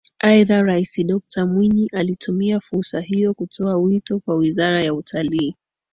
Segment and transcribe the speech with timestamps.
[0.19, 5.55] Aidha Rais Dokta Mwinyi alitumia fursa hiyo kutoa wito kwa Wizara ya Utalii